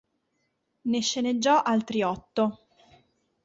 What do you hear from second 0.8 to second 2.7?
Ne sceneggiò altri otto.